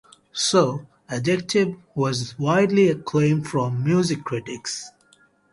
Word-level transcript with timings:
So 0.33 0.87
Addictive 1.11 1.77
was 1.93 2.33
widely 2.39 2.89
acclaimed 2.89 3.47
from 3.47 3.83
music 3.83 4.23
critics. 4.23 4.89